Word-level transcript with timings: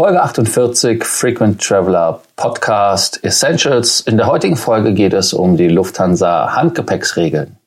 Folge 0.00 0.18
48 0.18 1.04
Frequent 1.04 1.60
Traveler 1.60 2.22
Podcast 2.36 3.22
Essentials. 3.22 4.00
In 4.00 4.16
der 4.16 4.28
heutigen 4.28 4.56
Folge 4.56 4.94
geht 4.94 5.12
es 5.12 5.34
um 5.34 5.58
die 5.58 5.68
Lufthansa 5.68 6.56
Handgepäcksregeln. 6.56 7.58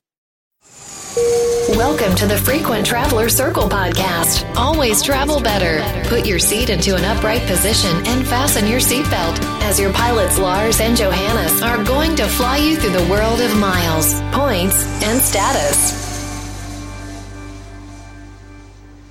Welcome 1.77 2.15
to 2.15 2.25
the 2.25 2.37
Frequent 2.37 2.87
Traveler 2.87 3.29
Circle 3.29 3.69
podcast. 3.69 4.47
Always 4.55 5.03
travel 5.03 5.39
better. 5.41 5.83
Put 6.09 6.25
your 6.25 6.39
seat 6.39 6.71
into 6.71 6.95
an 6.95 7.05
upright 7.05 7.45
position 7.45 7.95
and 8.07 8.25
fasten 8.25 8.67
your 8.67 8.79
seatbelt 8.79 9.39
as 9.69 9.79
your 9.79 9.93
pilots 9.93 10.39
Lars 10.39 10.81
and 10.81 10.97
Johannes 10.97 11.61
are 11.61 11.83
going 11.83 12.15
to 12.15 12.25
fly 12.25 12.57
you 12.57 12.77
through 12.77 12.97
the 12.97 13.07
world 13.11 13.41
of 13.41 13.55
miles, 13.59 14.19
points 14.31 14.83
and 15.03 15.21
status. 15.21 16.01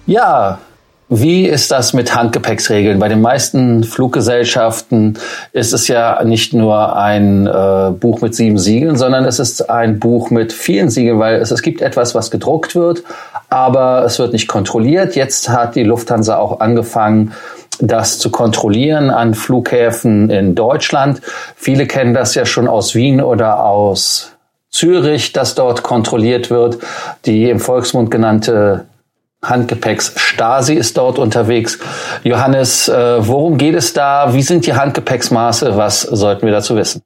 Ja, 0.07 0.59
Wie 1.15 1.45
ist 1.45 1.71
das 1.71 1.93
mit 1.93 2.15
Handgepäcksregeln? 2.15 2.99
Bei 2.99 3.09
den 3.09 3.21
meisten 3.21 3.85
Fluggesellschaften 3.85 5.19
ist 5.53 5.75
es 5.75 5.87
ja 5.87 6.25
nicht 6.25 6.55
nur 6.55 6.97
ein 6.97 7.47
äh, 7.47 7.91
Buch 7.91 8.23
mit 8.23 8.35
sieben 8.35 8.57
Siegeln, 8.57 8.97
sondern 8.97 9.27
es 9.27 9.39
ist 9.39 9.69
ein 9.69 9.99
Buch 9.99 10.31
mit 10.31 10.55
vielen 10.55 10.89
Siegeln, 10.89 11.19
weil 11.19 11.35
es, 11.35 11.51
es 11.51 11.61
gibt 11.61 11.83
etwas, 11.83 12.15
was 12.15 12.31
gedruckt 12.31 12.75
wird, 12.75 13.03
aber 13.51 14.07
es 14.07 14.19
wird 14.19 14.33
nicht 14.33 14.49
kontrolliert. 14.49 15.15
Jetzt 15.15 15.51
hat 15.51 15.75
die 15.75 15.83
Lufthansa 15.83 16.39
auch 16.39 16.61
angefangen, 16.61 17.35
das 17.79 18.19
zu 18.19 18.31
kontrollieren 18.31 19.11
an 19.11 19.35
Flughäfen 19.35 20.31
in 20.31 20.55
Deutschland. 20.55 21.21
Viele 21.57 21.87
kennen 21.87 22.15
das 22.15 22.35
ja 22.35 22.47
schon 22.47 22.69
aus 22.69 22.95
Wien 22.95 23.21
oder 23.21 23.63
aus 23.65 24.33
Zürich, 24.71 25.35
dass 25.35 25.55
dort 25.55 25.83
kontrolliert 25.83 26.49
wird. 26.49 26.79
Die 27.27 27.51
im 27.51 27.61
Volksmund 27.61 28.11
genannte 28.11 28.87
Handgepäcks 29.45 30.13
Stasi 30.17 30.75
ist 30.75 30.97
dort 30.97 31.19
unterwegs. 31.19 31.79
Johannes, 32.23 32.89
äh, 32.89 33.27
worum 33.27 33.59
geht 33.59 33.75
es 33.75 33.93
da? 33.93 34.33
Wie 34.35 34.43
sind 34.43 34.67
die 34.67 34.75
Handgepäcksmaße? 34.75 35.77
Was 35.77 36.03
sollten 36.03 36.47
wir 36.47 36.53
dazu 36.53 36.77
wissen? 36.77 37.03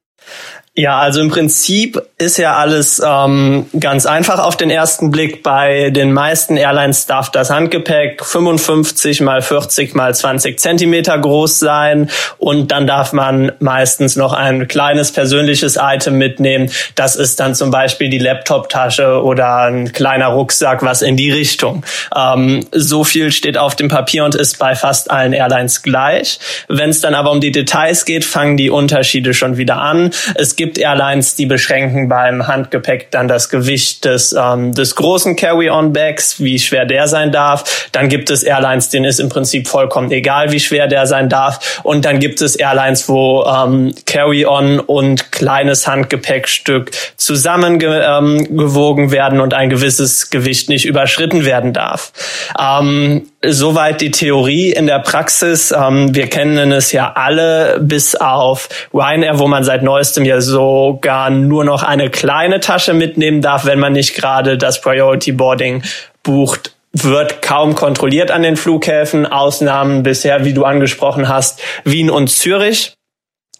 Ja, 0.79 0.99
also 0.99 1.21
im 1.21 1.29
Prinzip 1.29 1.99
ist 2.19 2.37
ja 2.37 2.55
alles 2.55 3.01
ähm, 3.03 3.65
ganz 3.79 4.05
einfach 4.05 4.37
auf 4.37 4.57
den 4.57 4.69
ersten 4.69 5.09
Blick. 5.09 5.41
Bei 5.41 5.89
den 5.89 6.13
meisten 6.13 6.55
Airlines 6.55 7.07
darf 7.07 7.31
das 7.31 7.49
Handgepäck 7.49 8.23
55 8.23 9.21
mal 9.21 9.41
40 9.41 9.95
mal 9.95 10.13
20 10.13 10.59
Zentimeter 10.59 11.17
groß 11.17 11.57
sein 11.57 12.11
und 12.37 12.71
dann 12.71 12.85
darf 12.85 13.11
man 13.11 13.53
meistens 13.59 14.15
noch 14.17 14.33
ein 14.33 14.67
kleines 14.67 15.11
persönliches 15.11 15.79
Item 15.81 16.19
mitnehmen. 16.19 16.69
Das 16.93 17.15
ist 17.15 17.39
dann 17.39 17.55
zum 17.55 17.71
Beispiel 17.71 18.09
die 18.09 18.19
Laptoptasche 18.19 19.23
oder 19.23 19.61
ein 19.61 19.93
kleiner 19.93 20.27
Rucksack, 20.27 20.83
was 20.83 21.01
in 21.01 21.17
die 21.17 21.31
Richtung. 21.31 21.83
Ähm, 22.15 22.67
so 22.71 23.03
viel 23.03 23.31
steht 23.31 23.57
auf 23.57 23.75
dem 23.75 23.87
Papier 23.87 24.25
und 24.25 24.35
ist 24.35 24.59
bei 24.59 24.75
fast 24.75 25.09
allen 25.09 25.33
Airlines 25.33 25.81
gleich. 25.81 26.37
Wenn 26.67 26.91
es 26.91 27.01
dann 27.01 27.15
aber 27.15 27.31
um 27.31 27.41
die 27.41 27.51
Details 27.51 28.05
geht, 28.05 28.23
fangen 28.23 28.57
die 28.57 28.69
Unterschiede 28.69 29.33
schon 29.33 29.57
wieder 29.57 29.81
an. 29.81 30.11
Es 30.35 30.55
gibt 30.55 30.66
gibt 30.67 30.79
Airlines, 30.79 31.35
die 31.35 31.45
beschränken 31.45 32.09
beim 32.09 32.45
Handgepäck 32.45 33.09
dann 33.11 33.29
das 33.29 33.47
Gewicht 33.47 34.03
des, 34.03 34.35
ähm, 34.37 34.73
des 34.73 34.95
großen 34.95 35.37
Carry-on-Bags, 35.37 36.41
wie 36.41 36.59
schwer 36.59 36.83
der 36.83 37.07
sein 37.07 37.31
darf. 37.31 37.87
Dann 37.93 38.09
gibt 38.09 38.29
es 38.29 38.43
Airlines, 38.43 38.89
denen 38.89 39.05
ist 39.05 39.21
im 39.21 39.29
Prinzip 39.29 39.69
vollkommen 39.69 40.11
egal, 40.11 40.51
wie 40.51 40.59
schwer 40.59 40.87
der 40.87 41.07
sein 41.07 41.29
darf. 41.29 41.79
Und 41.83 42.03
dann 42.03 42.19
gibt 42.19 42.41
es 42.41 42.57
Airlines, 42.57 43.07
wo 43.07 43.45
ähm, 43.45 43.95
Carry-on 44.05 44.81
und 44.81 45.31
kleines 45.31 45.87
Handgepäckstück 45.87 46.91
zusammengewogen 47.15 49.05
ähm, 49.05 49.11
werden 49.11 49.39
und 49.39 49.53
ein 49.53 49.69
gewisses 49.69 50.29
Gewicht 50.31 50.67
nicht 50.67 50.83
überschritten 50.83 51.45
werden 51.45 51.71
darf. 51.71 52.11
Ähm, 52.59 53.27
soweit 53.41 54.01
die 54.01 54.11
Theorie. 54.11 54.71
In 54.71 54.87
der 54.87 54.99
Praxis, 54.99 55.71
ähm, 55.71 56.13
wir 56.13 56.27
kennen 56.27 56.71
es 56.71 56.91
ja 56.91 57.13
alle, 57.15 57.79
bis 57.79 58.15
auf 58.15 58.67
Ryanair, 58.93 59.39
wo 59.39 59.47
man 59.47 59.63
seit 59.63 59.83
neuestem 59.83 60.25
ja 60.25 60.41
sogar 60.57 61.29
nur 61.29 61.63
noch 61.65 61.83
eine 61.83 62.09
kleine 62.09 62.59
Tasche 62.59 62.95
mitnehmen 62.95 63.41
darf, 63.41 63.65
wenn 63.65 63.77
man 63.77 63.93
nicht 63.93 64.15
gerade 64.15 64.57
das 64.57 64.81
Priority 64.81 65.31
Boarding 65.31 65.83
bucht 66.23 66.73
wird 66.93 67.43
kaum 67.43 67.75
kontrolliert 67.75 68.31
an 68.31 68.41
den 68.41 68.57
Flughäfen. 68.57 69.27
Ausnahmen 69.27 70.01
bisher, 70.01 70.45
wie 70.45 70.53
du 70.53 70.63
angesprochen 70.63 71.29
hast, 71.29 71.61
Wien 71.83 72.09
und 72.09 72.29
Zürich. 72.29 72.93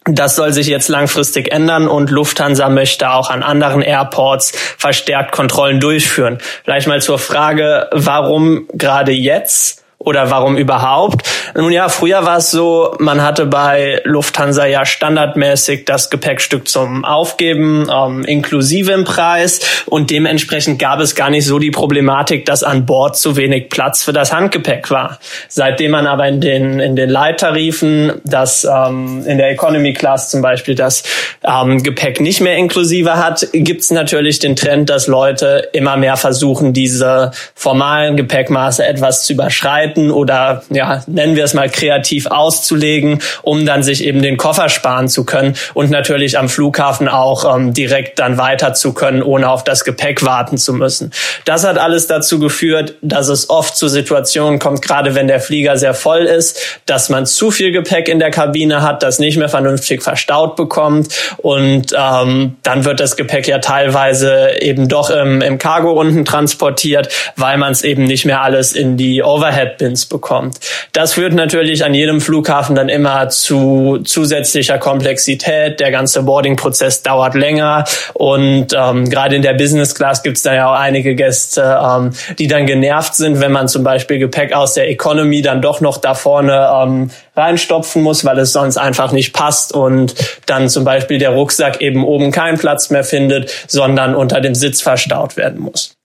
Das 0.05 0.35
soll 0.35 0.53
sich 0.53 0.65
jetzt 0.65 0.87
langfristig 0.87 1.51
ändern 1.51 1.87
und 1.87 2.09
Lufthansa 2.09 2.67
möchte 2.69 3.11
auch 3.11 3.29
an 3.29 3.43
anderen 3.43 3.83
Airports 3.83 4.53
verstärkt 4.79 5.33
Kontrollen 5.33 5.79
durchführen. 5.79 6.39
Vielleicht 6.63 6.87
mal 6.87 7.01
zur 7.01 7.19
Frage, 7.19 7.89
warum 7.91 8.67
gerade 8.73 9.11
jetzt? 9.11 9.85
Oder 9.99 10.29
warum 10.29 10.57
überhaupt? 10.57 11.27
Nun 11.55 11.71
ja, 11.71 11.89
früher 11.89 12.23
war 12.23 12.37
es 12.37 12.51
so, 12.51 12.95
man 12.99 13.23
hatte 13.23 13.47
bei 13.47 13.99
Lufthansa 14.03 14.67
ja 14.67 14.85
standardmäßig 14.85 15.85
das 15.85 16.11
Gepäckstück 16.11 16.67
zum 16.67 17.03
Aufgeben 17.03 17.87
ähm, 17.91 18.23
inklusive 18.23 18.91
im 18.91 19.05
Preis 19.05 19.59
und 19.87 20.11
dementsprechend 20.11 20.77
gab 20.77 20.99
es 20.99 21.15
gar 21.15 21.31
nicht 21.31 21.45
so 21.45 21.57
die 21.57 21.71
Problematik, 21.71 22.45
dass 22.45 22.63
an 22.63 22.85
Bord 22.85 23.17
zu 23.17 23.35
wenig 23.37 23.69
Platz 23.69 24.03
für 24.03 24.13
das 24.13 24.31
Handgepäck 24.31 24.91
war. 24.91 25.17
Seitdem 25.47 25.91
man 25.91 26.05
aber 26.05 26.27
in 26.27 26.41
den 26.41 26.79
in 26.79 26.95
den 26.95 27.09
Leittarifen 27.09 28.21
das 28.23 28.65
ähm, 28.65 29.23
in 29.25 29.39
der 29.39 29.49
Economy 29.49 29.93
Class 29.93 30.29
zum 30.29 30.43
Beispiel 30.43 30.75
das 30.75 31.03
ähm, 31.43 31.81
Gepäck 31.81 32.21
nicht 32.21 32.39
mehr 32.39 32.55
inklusive 32.57 33.15
hat, 33.15 33.47
gibt 33.51 33.81
es 33.81 33.89
natürlich 33.89 34.37
den 34.37 34.55
Trend, 34.55 34.91
dass 34.91 35.07
Leute 35.07 35.69
immer 35.73 35.97
mehr 35.97 36.17
versuchen, 36.17 36.73
diese 36.73 37.31
formalen 37.55 38.15
Gepäckmaße 38.15 38.85
etwas 38.85 39.25
zu 39.25 39.33
überschreiten 39.33 39.86
gestalten 39.87 40.11
oder 40.11 40.63
ja, 40.69 41.03
nennen 41.07 41.35
wir 41.35 41.43
es 41.43 41.53
mal 41.53 41.69
kreativ 41.69 42.27
auszulegen, 42.27 43.19
um 43.41 43.65
dann 43.65 43.83
sich 43.83 44.03
eben 44.03 44.21
den 44.21 44.37
Koffer 44.37 44.69
sparen 44.69 45.07
zu 45.07 45.25
können 45.25 45.55
und 45.73 45.89
natürlich 45.89 46.37
am 46.37 46.49
Flughafen 46.49 47.07
auch 47.07 47.55
ähm, 47.55 47.73
direkt 47.73 48.19
dann 48.19 48.37
weiter 48.37 48.73
zu 48.73 48.93
können, 48.93 49.21
ohne 49.21 49.49
auf 49.49 49.63
das 49.63 49.83
Gepäck 49.83 50.23
warten 50.25 50.57
zu 50.57 50.73
müssen. 50.73 51.11
Das 51.45 51.65
hat 51.65 51.77
alles 51.77 52.07
dazu 52.07 52.39
geführt, 52.39 52.95
dass 53.01 53.27
es 53.27 53.49
oft 53.49 53.75
zu 53.75 53.87
Situationen 53.87 54.59
kommt, 54.59 54.81
gerade 54.81 55.15
wenn 55.15 55.27
der 55.27 55.39
Flieger 55.39 55.77
sehr 55.77 55.93
voll 55.93 56.21
ist, 56.21 56.81
dass 56.85 57.09
man 57.09 57.25
zu 57.25 57.51
viel 57.51 57.71
Gepäck 57.71 58.09
in 58.09 58.19
der 58.19 58.31
Kabine 58.31 58.81
hat, 58.81 59.03
das 59.03 59.19
nicht 59.19 59.37
mehr 59.37 59.49
vernünftig 59.49 60.03
verstaut 60.03 60.55
bekommt 60.55 61.07
und 61.37 61.93
ähm, 61.97 62.57
dann 62.63 62.85
wird 62.85 62.99
das 62.99 63.15
Gepäck 63.15 63.47
ja 63.47 63.59
teilweise 63.59 64.59
eben 64.59 64.87
doch 64.87 65.09
im, 65.09 65.41
im 65.41 65.57
Cargo 65.57 65.91
unten 65.91 66.25
transportiert, 66.25 67.09
weil 67.35 67.57
man 67.57 67.71
es 67.71 67.83
eben 67.83 68.03
nicht 68.03 68.25
mehr 68.25 68.41
alles 68.41 68.73
in 68.73 68.97
die 68.97 69.23
Overhead 69.23 69.76
Pins 69.77 70.05
bekommt. 70.05 70.59
Das 70.93 71.13
führt 71.13 71.33
natürlich 71.33 71.83
an 71.85 71.93
jedem 71.93 72.21
Flughafen 72.21 72.75
dann 72.75 72.89
immer 72.89 73.29
zu 73.29 73.99
zusätzlicher 74.03 74.77
Komplexität. 74.77 75.79
Der 75.79 75.91
ganze 75.91 76.23
Boarding-Prozess 76.23 77.03
dauert 77.03 77.35
länger 77.35 77.85
und 78.13 78.67
ähm, 78.75 79.09
gerade 79.09 79.35
in 79.35 79.41
der 79.41 79.53
Business 79.53 79.95
Class 79.95 80.23
gibt 80.23 80.37
es 80.37 80.43
dann 80.43 80.55
ja 80.55 80.71
auch 80.71 80.79
einige 80.79 81.15
Gäste, 81.15 81.79
ähm, 81.81 82.11
die 82.39 82.47
dann 82.47 82.65
genervt 82.65 83.15
sind, 83.15 83.39
wenn 83.41 83.51
man 83.51 83.67
zum 83.67 83.83
Beispiel 83.83 84.19
Gepäck 84.19 84.53
aus 84.53 84.73
der 84.73 84.89
Economy 84.89 85.41
dann 85.41 85.61
doch 85.61 85.81
noch 85.81 85.97
da 85.97 86.13
vorne 86.13 86.69
ähm, 86.73 87.11
reinstopfen 87.35 88.01
muss, 88.01 88.25
weil 88.25 88.39
es 88.39 88.53
sonst 88.53 88.77
einfach 88.77 89.11
nicht 89.11 89.33
passt 89.33 89.73
und 89.73 90.15
dann 90.45 90.69
zum 90.69 90.83
Beispiel 90.83 91.19
der 91.19 91.31
Rucksack 91.31 91.81
eben 91.81 92.03
oben 92.03 92.31
keinen 92.31 92.57
Platz 92.57 92.89
mehr 92.89 93.03
findet, 93.03 93.51
sondern 93.67 94.15
unter 94.15 94.41
dem 94.41 94.55
Sitz 94.55 94.81
verstaut 94.81 95.37
werden 95.37 95.59
muss. 95.59 95.96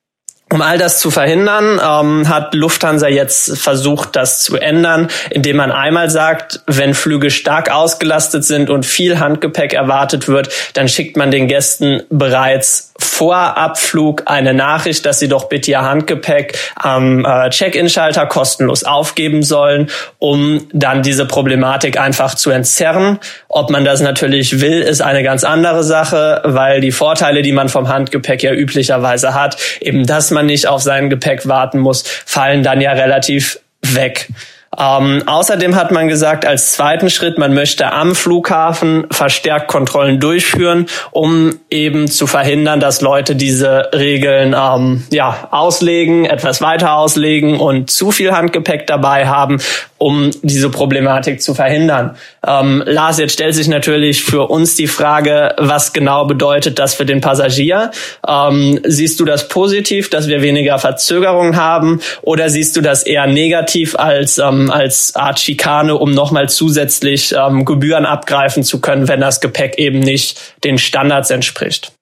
Um 0.53 0.61
all 0.61 0.77
das 0.77 0.99
zu 0.99 1.11
verhindern, 1.11 1.81
ähm, 1.83 2.29
hat 2.29 2.53
Lufthansa 2.53 3.09
jetzt 3.09 3.57
versucht, 3.57 4.15
das 4.17 4.43
zu 4.43 4.59
ändern, 4.59 5.09
indem 5.31 5.57
man 5.57 5.73
einmal 5.73 6.11
sagt, 6.11 6.61
wenn 6.67 6.93
Flüge 6.93 7.31
stark 7.31 7.71
ausgelastet 7.71 8.45
sind 8.45 8.69
und 8.69 8.85
viel 8.85 9.19
Handgepäck 9.19 9.73
erwartet 9.73 10.29
wird, 10.29 10.51
dann 10.75 10.89
schickt 10.89 11.17
man 11.17 11.31
den 11.31 11.49
Gästen 11.49 12.03
bereits 12.11 12.93
vor 13.03 13.57
Abflug 13.57 14.23
eine 14.27 14.55
Nachricht, 14.55 15.07
dass 15.07 15.19
sie 15.19 15.29
doch 15.29 15.49
bitte 15.49 15.71
ihr 15.71 15.83
Handgepäck 15.83 16.57
am 16.77 17.25
äh, 17.25 17.51
Check-in-Schalter 17.51 18.27
kostenlos 18.27 18.85
aufgeben 18.85 19.43
sollen, 19.43 19.91
um 20.19 20.67
dann 20.73 21.03
diese 21.03 21.27
Problematik 21.27 21.99
einfach 21.99 22.35
zu 22.35 22.51
entzerren. 22.51 23.19
Ob 23.49 23.71
man 23.71 23.85
das 23.85 24.01
natürlich 24.01 24.61
will, 24.61 24.81
ist 24.83 25.03
eine 25.03 25.23
ganz 25.23 25.45
andere 25.45 25.83
Sache, 25.83 26.43
weil 26.45 26.81
die 26.81 26.93
Vorteile, 26.93 27.43
die 27.43 27.53
man 27.53 27.69
vom 27.69 27.89
Handgepäck 27.89 28.43
ja 28.43 28.53
üblicherweise 28.53 29.35
hat, 29.35 29.57
eben 29.81 30.07
dass 30.07 30.31
man 30.31 30.42
man 30.43 30.47
nicht 30.47 30.67
auf 30.67 30.83
sein 30.83 31.09
Gepäck 31.09 31.47
warten 31.47 31.79
muss, 31.79 32.03
fallen 32.03 32.63
dann 32.63 32.81
ja 32.81 32.93
relativ 32.93 33.61
weg. 33.81 34.29
Ähm, 34.77 35.23
außerdem 35.27 35.77
hat 35.77 35.91
man 35.91 36.09
gesagt, 36.09 36.47
als 36.47 36.73
zweiten 36.73 37.11
Schritt, 37.11 37.37
man 37.37 37.53
möchte 37.53 37.93
am 37.93 38.15
Flughafen 38.15 39.07
verstärkt 39.11 39.69
Kontrollen 39.69 40.19
durchführen, 40.19 40.87
um 41.11 41.59
eben 41.69 42.09
zu 42.09 42.27
verhindern, 42.27 42.81
dass 42.81 43.03
Leute 43.03 43.37
diese 43.37 43.91
Regeln 43.95 44.57
ähm, 44.59 45.05
ja 45.11 45.49
auslegen, 45.51 46.25
etwas 46.25 46.63
weiter 46.63 46.95
auslegen 46.95 47.61
und 47.61 47.91
zu 47.91 48.13
viel 48.13 48.33
Handgepäck 48.33 48.87
dabei 48.87 49.27
haben 49.29 49.59
um 50.03 50.31
diese 50.43 50.69
Problematik 50.69 51.41
zu 51.41 51.55
verhindern. 51.55 52.17
Ähm, 52.47 52.83
Lars, 52.85 53.19
jetzt 53.19 53.35
stellt 53.35 53.55
sich 53.55 53.69
natürlich 53.69 54.25
für 54.25 54.51
uns 54.51 54.75
die 54.75 54.89
Frage, 54.89 55.55
was 55.59 55.93
genau 55.93 56.27
bedeutet 56.27 56.79
das 56.79 56.95
für 56.95 57.07
den 57.07 57.21
Passagier? 57.21 57.93
Ähm, 58.27 58.81
siehst 58.85 59.21
du 59.21 59.25
das 59.25 59.49
positiv, 59.49 60.11
dass 60.11 60.27
wir 60.27 60.43
weniger 60.43 60.79
Verzögerungen 60.79 61.57
haben, 61.57 62.01
oder 62.23 62.51
siehst 62.51 62.77
du 62.77 62.81
das 62.81 63.05
eher 63.05 63.27
negativ 63.27 63.97
als 63.97 64.39
ähm, 64.39 64.71
als 64.71 65.15
Art 65.15 65.39
Schikane, 65.39 65.97
um 65.97 66.13
nochmal 66.13 66.49
zusätzlich 66.49 67.33
ähm, 67.33 67.65
Gebühren 67.65 68.05
abgreifen 68.05 68.65
zu 68.65 68.81
können, 68.81 69.09
wenn 69.09 69.21
das 69.21 69.41
Gepäck 69.41 69.79
eben 69.79 70.01
nicht 70.01 70.39
den 70.65 70.79
Standards 70.79 71.31
entspricht? 71.31 71.93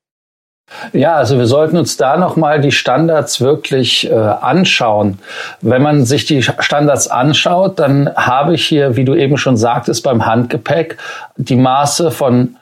Ja, 0.92 1.16
also 1.16 1.38
wir 1.38 1.46
sollten 1.46 1.76
uns 1.76 1.96
da 1.96 2.16
nochmal 2.16 2.60
die 2.60 2.72
Standards 2.72 3.40
wirklich 3.40 4.10
äh, 4.10 4.14
anschauen. 4.14 5.18
Wenn 5.60 5.82
man 5.82 6.04
sich 6.04 6.26
die 6.26 6.42
Standards 6.42 7.08
anschaut, 7.08 7.78
dann 7.78 8.10
habe 8.14 8.54
ich 8.54 8.66
hier, 8.66 8.96
wie 8.96 9.04
du 9.04 9.14
eben 9.14 9.36
schon 9.36 9.56
sagtest, 9.56 10.04
beim 10.04 10.26
Handgepäck 10.26 10.96
die 11.36 11.56
Maße 11.56 12.10
von 12.10 12.56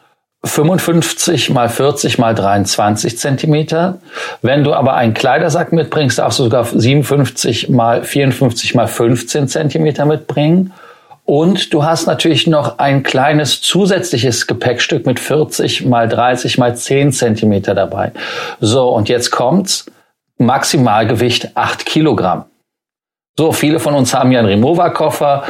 55 0.45 1.51
mal 1.51 1.69
40 1.69 2.19
mal 2.19 2.35
23 2.35 3.19
Zentimeter. 3.19 3.99
Wenn 4.41 4.65
du 4.65 4.73
aber 4.73 4.95
einen 4.95 5.15
Kleidersack 5.15 5.73
mitbringst, 5.73 6.19
darfst 6.19 6.39
du 6.39 6.45
sogar 6.45 6.65
57 6.65 7.69
mal 7.69 8.05
54 8.05 8.75
mal 8.75 8.87
15 8.87 9.49
Zentimeter 9.49 10.05
mitbringen. 10.05 10.73
Und 11.29 11.75
du 11.75 11.85
hast 11.85 12.07
natürlich 12.07 12.47
noch 12.47 12.79
ein 12.79 13.03
kleines 13.03 13.61
zusätzliches 13.61 14.47
Gepäckstück 14.47 15.05
mit 15.05 15.21
40 15.21 15.85
mal 15.85 16.09
30 16.09 16.57
mal 16.57 16.75
10 16.75 17.13
Zentimeter 17.13 17.75
dabei. 17.75 18.13
So, 18.61 18.89
und 18.89 19.11
jetzt 19.11 19.31
kommt's. 19.31 19.85
Maximalgewicht 20.39 21.55
8 21.55 21.85
Kilogramm. 21.85 22.47
So, 23.39 23.53
viele 23.53 23.79
von 23.79 23.95
uns 23.95 24.15
haben 24.15 24.33
ja 24.33 24.39
einen 24.39 24.49
Remover-Koffer 24.49 25.43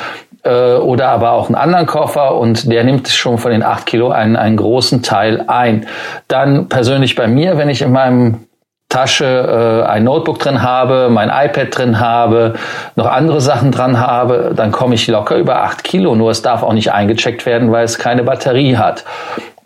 äh, 0.43 0.75
oder 0.79 1.11
aber 1.11 1.31
auch 1.31 1.47
einen 1.47 1.55
anderen 1.55 1.87
Koffer 1.87 2.35
und 2.35 2.69
der 2.73 2.83
nimmt 2.83 3.07
schon 3.07 3.39
von 3.39 3.53
den 3.53 3.63
8 3.63 3.87
Kilo 3.87 4.11
einen, 4.11 4.35
einen 4.35 4.57
großen 4.57 5.05
Teil 5.05 5.45
ein. 5.47 5.87
Dann 6.27 6.69
persönlich 6.69 7.15
bei 7.15 7.29
mir, 7.29 7.57
wenn 7.57 7.69
ich 7.69 7.83
in 7.83 7.93
meinem 7.93 8.48
Tasche 8.89 9.85
äh, 9.85 9.89
ein 9.89 10.05
Notebook 10.05 10.39
drin 10.39 10.63
habe, 10.63 11.09
mein 11.11 11.29
iPad 11.29 11.77
drin 11.77 12.01
habe, 12.01 12.55
noch 12.97 13.07
andere 13.07 13.41
Sachen 13.41 13.71
dran 13.71 14.01
habe, 14.01 14.53
dann 14.57 14.73
komme 14.73 14.95
ich 14.95 15.07
locker 15.07 15.37
über 15.37 15.63
acht 15.63 15.85
Kilo. 15.85 16.15
Nur 16.15 16.31
es 16.31 16.41
darf 16.41 16.63
auch 16.63 16.73
nicht 16.73 16.93
eingecheckt 16.93 17.45
werden, 17.45 17.71
weil 17.71 17.85
es 17.85 17.99
keine 17.99 18.23
Batterie 18.23 18.77
hat. 18.79 19.05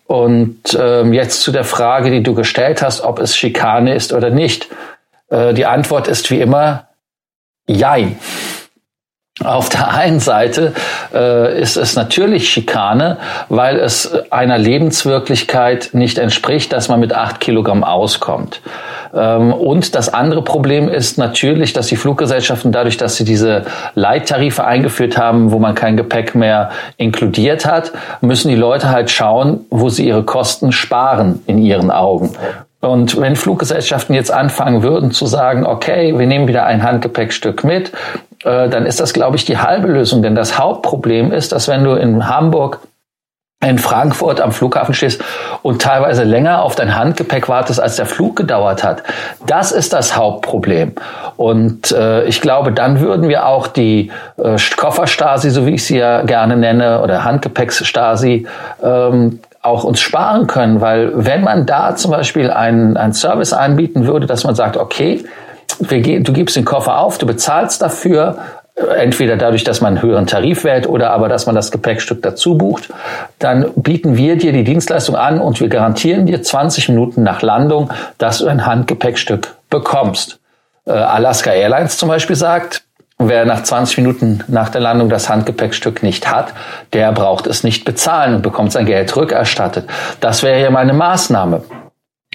Und 0.07 0.77
ähm, 0.79 1.13
jetzt 1.13 1.43
zu 1.43 1.53
der 1.53 1.65
Frage, 1.65 2.11
die 2.11 2.23
du 2.23 2.35
gestellt 2.35 2.83
hast, 2.83 3.03
ob 3.03 3.21
es 3.21 3.37
Schikane 3.37 3.95
ist 3.95 4.13
oder 4.13 4.31
nicht. 4.31 4.69
Äh, 5.31 5.55
die 5.55 5.67
Antwort 5.67 6.09
ist 6.09 6.31
wie 6.31 6.41
immer 6.41 6.89
Jein. 7.67 8.19
Auf 9.43 9.69
der 9.71 9.95
einen 9.95 10.21
Seite 10.21 10.75
äh, 11.15 11.61
ist 11.61 11.77
es 11.77 11.97
natürlich 11.97 12.51
Schikane, 12.51 13.19
weil 13.49 13.79
es 13.79 14.31
einer 14.31 14.59
Lebenswirklichkeit 14.59 15.91
nicht 15.93 16.19
entspricht, 16.19 16.73
dass 16.73 16.89
man 16.89 17.01
mit 17.01 17.15
acht 17.15 17.41
Kilogramm 17.41 17.83
auskommt. 17.83 18.61
Ähm, 19.15 19.53
und 19.53 19.95
das 19.95 20.13
andere 20.13 20.43
Problem 20.43 20.89
ist 20.89 21.19
natürlich, 21.19 21.73
dass 21.73 21.87
die 21.89 21.97
Fluggesellschaften 21.97 22.73
dadurch, 22.73 22.97
dass 22.97 23.17
sie 23.17 23.25
diese 23.25 23.65
Leittarife 23.95 24.65
eingeführt 24.65 25.19
haben, 25.19 25.53
wo 25.53 25.59
man 25.59 25.75
kein 25.75 25.97
Gepäck 25.97 26.35
mehr 26.35 26.71
inkludiert 26.97 27.67
hat, 27.67 27.93
müssen 28.21 28.49
die 28.49 28.57
Leute 28.57 28.91
halt 28.91 29.11
schauen, 29.11 29.61
wo 29.71 29.89
sie 29.89 30.07
ihre 30.07 30.23
Kosten 30.23 30.73
sparen 30.73 31.43
in 31.47 31.59
ihren 31.59 31.91
Augen. 31.91 32.31
Und 32.81 33.21
wenn 33.21 33.37
Fluggesellschaften 33.37 34.15
jetzt 34.15 34.33
anfangen 34.33 34.83
würden 34.83 35.13
zu 35.13 35.27
sagen, 35.27 35.65
okay, 35.65 36.19
wir 36.19 36.27
nehmen 36.27 36.49
wieder 36.49 36.67
ein 36.67 36.83
Handgepäckstück 36.83 37.63
mit, 37.63 37.93
äh, 38.45 38.69
dann 38.69 38.87
ist 38.87 38.99
das, 38.99 39.13
glaube 39.13 39.37
ich, 39.37 39.45
die 39.45 39.59
halbe 39.59 39.87
Lösung. 39.89 40.23
Denn 40.23 40.35
das 40.35 40.59
Hauptproblem 40.59 41.31
ist, 41.31 41.53
dass 41.53 41.69
wenn 41.69 41.85
du 41.85 41.93
in 41.93 42.29
Hamburg 42.29 42.81
in 43.63 43.79
Frankfurt 43.79 44.41
am 44.41 44.53
Flughafen 44.53 44.95
stehst 44.95 45.23
und 45.63 45.81
teilweise 45.81 46.25
länger 46.25 46.63
auf 46.63 46.75
dein 46.75 46.97
Handgepäck 46.97 47.49
wartest, 47.49 47.81
als 47.81 47.97
der 47.97 48.07
Flug 48.07 48.37
gedauert 48.37 48.83
hat. 48.83 49.03
Das 49.47 49.73
ist 49.73 49.93
das 49.93 50.17
Hauptproblem. 50.17 50.93
Und 51.37 51.93
äh, 51.93 52.25
ich 52.25 52.41
glaube, 52.41 52.73
dann 52.73 53.01
würden 53.01 53.29
wir 53.29 53.47
auch 53.47 53.69
die 53.69 54.11
äh, 54.37 54.57
Kofferstasi, 54.77 55.51
so 55.51 55.67
wie 55.67 55.75
ich 55.75 55.85
sie 55.85 55.99
ja 55.99 56.23
gerne 56.23 56.57
nenne, 56.57 57.01
oder 57.03 57.25
Handgepäcksstasi, 57.25 58.47
ähm, 58.83 59.41
auch 59.63 59.85
uns 59.85 60.01
sparen 60.01 60.49
können, 60.49 60.81
weil 60.81 61.13
wenn 61.15 61.45
man 61.45 61.67
da 61.67 61.95
zum 61.95 62.11
Beispiel 62.11 62.51
einen, 62.51 62.97
einen 62.97 63.13
Service 63.13 63.53
anbieten 63.53 64.07
würde, 64.09 64.27
dass 64.27 64.43
man 64.43 64.57
sagt, 64.57 64.77
okay, 64.77 65.25
du 65.79 66.33
gibst 66.33 66.57
den 66.57 66.65
Koffer 66.65 66.99
auf, 66.99 67.19
du 67.19 67.27
bezahlst 67.27 67.81
dafür, 67.81 68.39
entweder 68.83 69.37
dadurch, 69.37 69.65
dass 69.65 69.81
man 69.81 69.95
einen 69.95 70.03
höheren 70.03 70.27
Tarif 70.27 70.65
wählt 70.65 70.87
oder 70.89 71.11
aber, 71.11 71.29
dass 71.29 71.47
man 71.47 71.55
das 71.55 71.71
Gepäckstück 71.71 72.23
dazu 72.23 72.57
bucht, 72.57 72.89
dann 73.39 73.73
bieten 73.77 74.17
wir 74.17 74.37
dir 74.37 74.53
die 74.53 74.65
Dienstleistung 74.65 75.17
an 75.17 75.41
und 75.41 75.61
wir 75.61 75.69
garantieren 75.69 76.27
dir 76.27 76.43
20 76.43 76.89
Minuten 76.89 77.23
nach 77.23 77.43
Landung, 77.43 77.91
dass 78.19 78.39
du 78.39 78.47
ein 78.47 78.67
Handgepäckstück 78.67 79.55
bekommst. 79.71 80.39
Äh, 80.87 80.93
Alaska 80.93 81.53
Airlines 81.53 81.99
zum 81.99 82.09
Beispiel 82.09 82.37
sagt, 82.37 82.83
wer 83.19 83.45
nach 83.45 83.63
20 83.63 83.99
Minuten 83.99 84.45
nach 84.49 84.69
der 84.69 84.81
Landung 84.81 85.09
das 85.09 85.29
Handgepäckstück 85.29 86.03
nicht 86.03 86.31
hat, 86.31 86.53
der 86.93 87.13
braucht 87.13 87.47
es 87.47 87.65
nicht 87.65 87.85
bezahlen 87.85 88.35
und 88.37 88.43
bekommt 88.43 88.73
sein 88.73 88.87
Geld 88.87 89.15
rückerstattet. 89.17 89.89
Das 90.21 90.43
wäre 90.43 90.61
ja 90.61 90.71
meine 90.71 90.93
Maßnahme. 90.93 91.63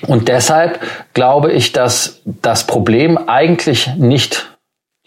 Und 0.06 0.28
deshalb 0.28 0.80
glaube 1.14 1.52
ich, 1.52 1.72
dass 1.72 2.22
das 2.26 2.66
Problem 2.68 3.18
eigentlich 3.28 3.88
nicht 3.96 4.57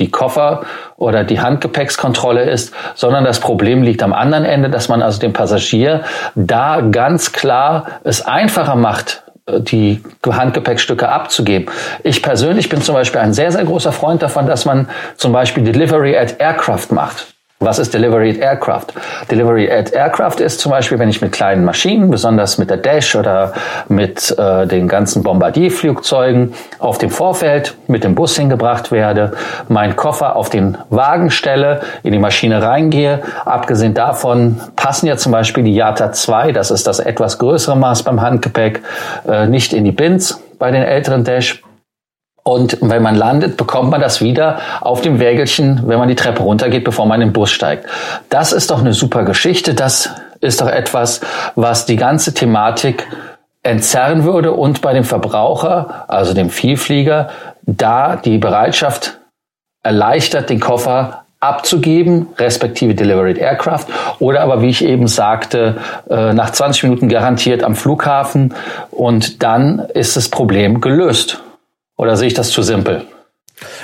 die 0.01 0.11
Koffer 0.11 0.63
oder 0.97 1.23
die 1.23 1.41
Handgepäckskontrolle 1.41 2.43
ist, 2.43 2.75
sondern 2.95 3.25
das 3.25 3.39
Problem 3.39 3.83
liegt 3.83 4.03
am 4.03 4.13
anderen 4.13 4.45
Ende, 4.45 4.71
dass 4.71 4.89
man 4.89 5.03
also 5.03 5.21
dem 5.21 5.33
Passagier 5.33 6.03
da 6.35 6.81
ganz 6.81 7.33
klar 7.33 7.87
es 8.03 8.27
einfacher 8.27 8.75
macht, 8.75 9.23
die 9.49 10.03
Handgepäckstücke 10.27 11.09
abzugeben. 11.09 11.73
Ich 12.03 12.23
persönlich 12.23 12.69
bin 12.69 12.83
zum 12.83 12.95
Beispiel 12.95 13.21
ein 13.21 13.33
sehr, 13.33 13.53
sehr 13.53 13.65
großer 13.65 13.93
Freund 13.93 14.23
davon, 14.23 14.47
dass 14.47 14.65
man 14.65 14.89
zum 15.17 15.33
Beispiel 15.33 15.65
Delivery 15.65 16.17
at 16.17 16.41
Aircraft 16.41 16.89
macht. 16.91 17.35
Was 17.63 17.79
ist 17.79 17.93
Delivery 17.93 18.31
at 18.31 18.39
Aircraft? 18.39 18.87
Delivery 19.31 19.71
at 19.71 19.93
Aircraft 19.93 20.41
ist 20.41 20.61
zum 20.61 20.71
Beispiel, 20.71 20.99
wenn 20.99 21.11
ich 21.11 21.21
mit 21.21 21.31
kleinen 21.31 21.63
Maschinen, 21.67 22.11
besonders 22.11 22.57
mit 22.57 22.71
der 22.71 22.79
Dash 22.79 23.15
oder 23.15 23.53
mit 23.87 24.35
äh, 24.39 24.67
den 24.67 24.89
ganzen 24.89 25.23
Bombardierflugzeugen 25.23 26.55
auf 26.79 26.97
dem 26.97 27.11
Vorfeld 27.11 27.77
mit 27.87 28.03
dem 28.03 28.15
Bus 28.15 28.35
hingebracht 28.35 28.93
werde, 28.93 29.33
meinen 29.69 29.95
Koffer 29.95 30.37
auf 30.37 30.49
den 30.49 30.79
Wagen 30.89 31.31
stelle, 31.31 31.83
in 32.03 32.13
die 32.13 32.19
Maschine 32.19 32.63
reingehe. 32.63 33.21
Abgesehen 33.45 33.93
davon 33.93 34.59
passen 34.75 35.09
ja 35.09 35.19
zum 35.19 35.33
Beispiel 35.33 35.63
die 35.63 35.75
Yata 35.75 36.13
2, 36.13 36.53
das 36.53 36.71
ist 36.71 36.87
das 36.87 36.99
etwas 36.99 37.39
größere 37.39 37.77
Maß 37.77 38.05
beim 38.05 38.23
Handgepäck, 38.23 38.81
äh, 39.29 39.47
nicht 39.49 39.75
in 39.75 39.85
die 39.85 39.93
Bins 39.93 40.43
bei 40.59 40.71
den 40.71 40.83
älteren 40.83 41.25
Dash. 41.25 41.63
Und 42.51 42.79
wenn 42.81 43.01
man 43.01 43.15
landet, 43.15 43.57
bekommt 43.57 43.91
man 43.91 44.01
das 44.01 44.21
wieder 44.21 44.59
auf 44.81 45.03
dem 45.03 45.21
Wägelchen, 45.21 45.83
wenn 45.87 46.01
man 46.01 46.09
die 46.09 46.17
Treppe 46.17 46.43
runtergeht, 46.43 46.83
bevor 46.83 47.07
man 47.07 47.21
in 47.21 47.29
den 47.29 47.33
Bus 47.33 47.53
steigt. 47.53 47.87
Das 48.29 48.51
ist 48.51 48.73
doch 48.73 48.81
eine 48.81 48.93
super 48.93 49.23
Geschichte. 49.23 49.73
Das 49.73 50.11
ist 50.41 50.61
doch 50.61 50.67
etwas, 50.67 51.21
was 51.55 51.87
die 51.87 51.95
ganze 51.95 52.35
Thematik 52.35 53.07
entzerren 53.63 54.25
würde 54.25 54.51
und 54.51 54.81
bei 54.83 54.93
dem 54.93 55.05
Verbraucher, 55.05 56.07
also 56.09 56.35
dem 56.35 56.51
Vielflieger, 56.51 57.29
da 57.63 58.17
die 58.17 58.39
Bereitschaft 58.39 59.21
erleichtert, 59.85 60.51
den 60.51 60.59
Koffer 60.59 61.23
abzugeben, 61.39 62.27
respektive 62.37 62.97
Delivered 62.97 63.39
Aircraft, 63.39 63.87
oder 64.19 64.41
aber, 64.41 64.61
wie 64.61 64.71
ich 64.71 64.85
eben 64.85 65.07
sagte, 65.07 65.77
äh, 66.11 66.33
nach 66.33 66.51
20 66.51 66.83
Minuten 66.83 67.09
garantiert 67.09 67.63
am 67.63 67.77
Flughafen 67.77 68.55
und 68.91 69.45
dann 69.45 69.79
ist 69.95 70.17
das 70.17 70.29
Problem 70.29 70.81
gelöst. 70.81 71.45
Oder 72.01 72.17
sehe 72.17 72.29
ich 72.29 72.35
das 72.35 72.49
zu 72.49 72.63
simpel? 72.63 73.03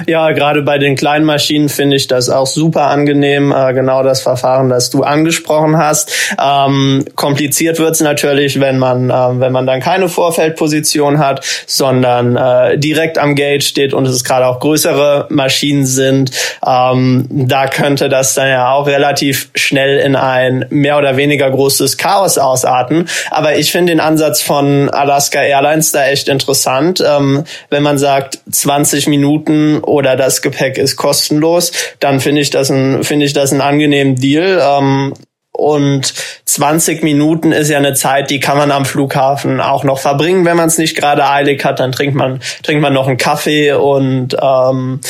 Ja, 0.06 0.32
gerade 0.32 0.62
bei 0.62 0.78
den 0.78 0.96
kleinen 0.96 1.24
Maschinen 1.24 1.68
finde 1.68 1.96
ich 1.96 2.06
das 2.06 2.28
auch 2.28 2.46
super 2.46 2.88
angenehm, 2.88 3.52
äh, 3.52 3.72
genau 3.74 4.02
das 4.02 4.22
Verfahren, 4.22 4.68
das 4.68 4.90
du 4.90 5.02
angesprochen 5.02 5.76
hast. 5.76 6.12
Ähm, 6.42 7.04
kompliziert 7.14 7.78
wird 7.78 7.92
es 7.92 8.00
natürlich, 8.00 8.60
wenn 8.60 8.78
man, 8.78 9.10
äh, 9.10 9.40
wenn 9.40 9.52
man 9.52 9.66
dann 9.66 9.80
keine 9.80 10.08
Vorfeldposition 10.08 11.18
hat, 11.18 11.44
sondern 11.66 12.36
äh, 12.36 12.78
direkt 12.78 13.18
am 13.18 13.34
Gate 13.34 13.64
steht 13.64 13.94
und 13.94 14.06
es 14.06 14.24
gerade 14.24 14.46
auch 14.46 14.60
größere 14.60 15.26
Maschinen 15.30 15.86
sind. 15.86 16.30
Ähm, 16.66 17.26
da 17.30 17.66
könnte 17.66 18.08
das 18.08 18.34
dann 18.34 18.48
ja 18.48 18.70
auch 18.72 18.86
relativ 18.86 19.50
schnell 19.54 19.98
in 19.98 20.16
ein 20.16 20.66
mehr 20.70 20.98
oder 20.98 21.16
weniger 21.16 21.50
großes 21.50 21.96
Chaos 21.96 22.38
ausarten. 22.38 23.08
Aber 23.30 23.56
ich 23.56 23.72
finde 23.72 23.92
den 23.92 24.00
Ansatz 24.00 24.42
von 24.42 24.88
Alaska 24.90 25.42
Airlines 25.42 25.92
da 25.92 26.06
echt 26.06 26.28
interessant. 26.28 27.02
Ähm, 27.06 27.44
wenn 27.70 27.82
man 27.82 27.98
sagt, 27.98 28.38
20 28.50 29.06
Minuten 29.08 29.65
oder 29.82 30.16
das 30.16 30.42
Gepäck 30.42 30.78
ist 30.78 30.96
kostenlos, 30.96 31.72
dann 32.00 32.20
finde 32.20 32.40
ich 32.40 32.50
das 32.50 32.70
ein 32.70 33.04
finde 33.04 33.26
ich 33.26 33.32
das 33.32 33.52
einen 33.52 33.60
angenehmen 33.60 34.16
Deal. 34.16 34.60
Ähm, 34.62 35.14
und 35.52 36.12
20 36.44 37.02
Minuten 37.02 37.50
ist 37.50 37.70
ja 37.70 37.78
eine 37.78 37.94
Zeit, 37.94 38.28
die 38.28 38.40
kann 38.40 38.58
man 38.58 38.70
am 38.70 38.84
Flughafen 38.84 39.60
auch 39.60 39.84
noch 39.84 39.98
verbringen, 39.98 40.44
wenn 40.44 40.56
man 40.56 40.68
es 40.68 40.76
nicht 40.76 40.96
gerade 40.96 41.26
eilig 41.28 41.64
hat. 41.64 41.80
Dann 41.80 41.92
trinkt 41.92 42.14
man 42.14 42.40
trinkt 42.62 42.82
man 42.82 42.92
noch 42.92 43.08
einen 43.08 43.16
Kaffee 43.16 43.72
und 43.72 44.36
ähm, 44.40 45.00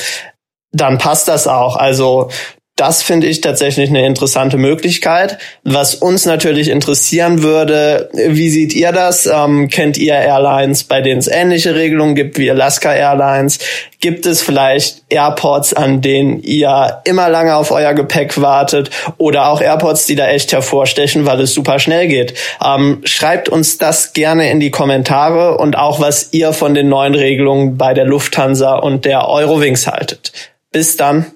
dann 0.72 0.98
passt 0.98 1.26
das 1.26 1.48
auch. 1.48 1.76
Also 1.76 2.30
das 2.76 3.02
finde 3.02 3.26
ich 3.26 3.40
tatsächlich 3.40 3.88
eine 3.88 4.06
interessante 4.06 4.58
Möglichkeit. 4.58 5.38
Was 5.64 5.94
uns 5.94 6.26
natürlich 6.26 6.68
interessieren 6.68 7.42
würde, 7.42 8.10
wie 8.12 8.50
seht 8.50 8.74
ihr 8.74 8.92
das? 8.92 9.24
Ähm, 9.24 9.68
kennt 9.68 9.96
ihr 9.96 10.12
Airlines, 10.12 10.84
bei 10.84 11.00
denen 11.00 11.18
es 11.18 11.26
ähnliche 11.26 11.74
Regelungen 11.74 12.14
gibt 12.14 12.36
wie 12.36 12.50
Alaska 12.50 12.92
Airlines? 12.92 13.60
Gibt 14.00 14.26
es 14.26 14.42
vielleicht 14.42 15.04
Airports, 15.08 15.72
an 15.72 16.02
denen 16.02 16.42
ihr 16.42 17.00
immer 17.04 17.30
lange 17.30 17.56
auf 17.56 17.70
euer 17.70 17.94
Gepäck 17.94 18.38
wartet 18.42 18.90
oder 19.16 19.48
auch 19.48 19.62
Airports, 19.62 20.04
die 20.04 20.14
da 20.14 20.28
echt 20.28 20.52
hervorstechen, 20.52 21.24
weil 21.24 21.40
es 21.40 21.54
super 21.54 21.78
schnell 21.78 22.08
geht? 22.08 22.34
Ähm, 22.62 23.00
schreibt 23.04 23.48
uns 23.48 23.78
das 23.78 24.12
gerne 24.12 24.50
in 24.50 24.60
die 24.60 24.70
Kommentare 24.70 25.56
und 25.56 25.78
auch, 25.78 25.98
was 25.98 26.34
ihr 26.34 26.52
von 26.52 26.74
den 26.74 26.90
neuen 26.90 27.14
Regelungen 27.14 27.78
bei 27.78 27.94
der 27.94 28.04
Lufthansa 28.04 28.76
und 28.76 29.06
der 29.06 29.26
Eurowings 29.30 29.86
haltet. 29.86 30.32
Bis 30.72 30.98
dann. 30.98 31.35